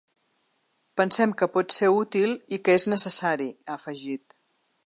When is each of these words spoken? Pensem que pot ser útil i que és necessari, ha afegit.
Pensem 1.01 1.35
que 1.41 1.49
pot 1.57 1.75
ser 1.77 1.91
útil 1.97 2.35
i 2.57 2.61
que 2.65 2.79
és 2.81 2.91
necessari, 2.97 3.51
ha 3.69 3.77
afegit. 3.81 4.39